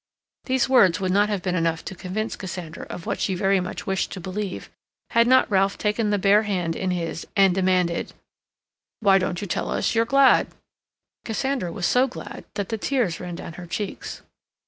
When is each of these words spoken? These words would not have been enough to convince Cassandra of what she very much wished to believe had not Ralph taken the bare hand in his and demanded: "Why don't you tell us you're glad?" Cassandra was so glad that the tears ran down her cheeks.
These 0.45 0.67
words 0.67 0.99
would 0.99 1.11
not 1.11 1.29
have 1.29 1.43
been 1.43 1.53
enough 1.53 1.85
to 1.85 1.93
convince 1.93 2.35
Cassandra 2.35 2.87
of 2.87 3.05
what 3.05 3.19
she 3.19 3.35
very 3.35 3.59
much 3.59 3.85
wished 3.85 4.09
to 4.13 4.19
believe 4.19 4.67
had 5.11 5.27
not 5.27 5.51
Ralph 5.51 5.77
taken 5.77 6.09
the 6.09 6.17
bare 6.17 6.41
hand 6.41 6.75
in 6.75 6.89
his 6.89 7.27
and 7.35 7.53
demanded: 7.53 8.11
"Why 9.01 9.19
don't 9.19 9.41
you 9.41 9.45
tell 9.47 9.69
us 9.69 9.93
you're 9.93 10.05
glad?" 10.05 10.47
Cassandra 11.23 11.71
was 11.71 11.85
so 11.85 12.07
glad 12.07 12.45
that 12.55 12.69
the 12.69 12.79
tears 12.79 13.19
ran 13.19 13.35
down 13.35 13.53
her 13.53 13.67
cheeks. 13.67 14.23